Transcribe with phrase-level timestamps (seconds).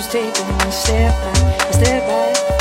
[0.00, 2.59] Use taking a step back, step back.